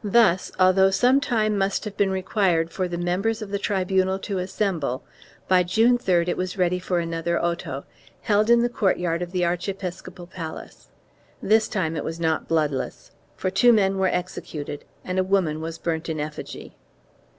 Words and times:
1 0.00 0.12
Thus, 0.14 0.50
although 0.58 0.88
some 0.90 1.20
time 1.20 1.58
must 1.58 1.84
have 1.84 1.94
been 1.94 2.08
required 2.08 2.70
for 2.70 2.88
the 2.88 2.96
members 2.96 3.42
of 3.42 3.50
the 3.50 3.58
tribunal 3.58 4.18
to 4.20 4.38
assemble, 4.38 5.04
by 5.46 5.62
June 5.62 5.98
3d 5.98 6.26
it 6.28 6.36
was 6.38 6.56
ready 6.56 6.78
for 6.78 7.00
another 7.00 7.38
auto, 7.38 7.84
held 8.22 8.48
in 8.48 8.62
the 8.62 8.70
courtyard 8.70 9.20
of 9.20 9.30
the 9.30 9.44
archiepiscopal 9.44 10.26
palace. 10.26 10.88
This 11.42 11.68
time 11.68 11.96
it 11.98 12.04
was 12.04 12.18
not 12.18 12.48
bloodless, 12.48 13.10
for 13.36 13.50
two 13.50 13.74
men 13.74 13.98
were 13.98 14.08
executed 14.08 14.86
and 15.04 15.18
a 15.18 15.22
woman 15.22 15.60
was 15.60 15.76
burnt 15.76 16.08
in 16.08 16.18
effigy. 16.18 16.74